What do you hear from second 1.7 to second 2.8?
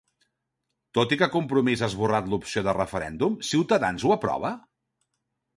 ha esborrat l'opció de